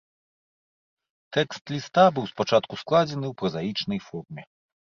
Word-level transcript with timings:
Тэкст 1.37 1.63
ліста 1.75 2.07
быў 2.17 2.25
спачатку 2.33 2.73
складзены 2.85 3.25
ў 3.29 3.33
празаічнай 3.45 3.99
форме. 4.11 4.41